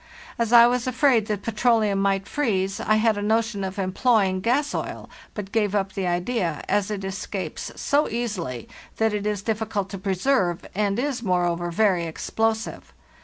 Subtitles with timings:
[0.39, 4.73] As I was afraid that petroleum might freeze, I had a notion of employing gas
[4.73, 8.67] oil, but gave up the idea, as it escapes so easily
[8.97, 12.93] that it is difficult to preserve, and is, moreover, very explosive.